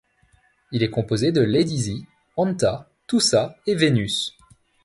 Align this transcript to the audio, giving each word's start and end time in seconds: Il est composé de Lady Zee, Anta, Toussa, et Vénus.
Il 0.71 0.81
est 0.81 0.89
composé 0.89 1.31
de 1.31 1.41
Lady 1.41 1.77
Zee, 1.77 2.07
Anta, 2.35 2.89
Toussa, 3.05 3.57
et 3.67 3.75
Vénus. 3.75 4.35